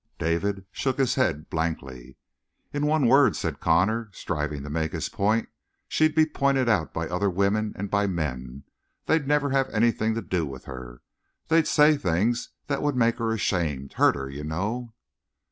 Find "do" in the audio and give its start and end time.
10.23-10.43